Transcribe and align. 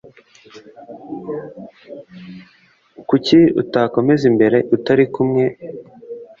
Kuki 3.07 3.39
utakomeza 3.61 4.23
imbere 4.31 4.57
utari 4.75 5.05
kumwe? 5.13 5.45